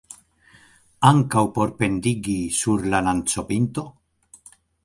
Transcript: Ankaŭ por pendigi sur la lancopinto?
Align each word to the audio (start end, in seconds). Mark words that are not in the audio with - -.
Ankaŭ 1.09 1.43
por 1.59 1.75
pendigi 1.83 2.39
sur 2.63 2.89
la 2.95 3.05
lancopinto? 3.09 3.89